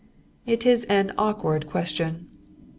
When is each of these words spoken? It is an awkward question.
It 0.47 0.65
is 0.65 0.83
an 0.85 1.13
awkward 1.15 1.67
question. 1.67 2.27